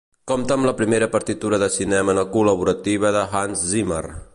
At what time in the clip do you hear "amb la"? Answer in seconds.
0.55-0.73